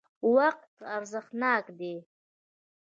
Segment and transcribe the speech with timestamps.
[0.35, 1.95] وقت ارزښتناک دی.